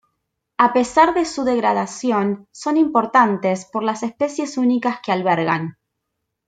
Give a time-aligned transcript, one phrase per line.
[0.57, 5.77] A pesar de su degradación son importantes por las especies únicas que albergan.